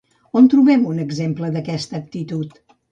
On 0.39 0.47
trobem 0.53 0.87
un 0.93 1.03
exemple 1.05 1.53
d'aquesta 1.59 2.03
actitud? 2.05 2.63